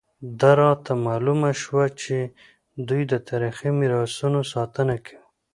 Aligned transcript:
دا 0.39 0.51
راته 0.61 0.91
معلومه 1.07 1.51
شوه 1.61 1.85
چې 2.01 2.17
دوی 2.87 3.03
د 3.11 3.13
تاریخي 3.27 3.69
میراثونو 3.79 4.39
ساتنه 4.53 4.95
کوي. 5.05 5.19